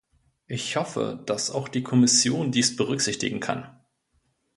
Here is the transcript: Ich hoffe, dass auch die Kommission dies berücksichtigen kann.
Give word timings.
Ich 0.47 0.77
hoffe, 0.77 1.21
dass 1.27 1.51
auch 1.51 1.67
die 1.67 1.83
Kommission 1.83 2.51
dies 2.51 2.75
berücksichtigen 2.75 3.39
kann. 3.39 3.69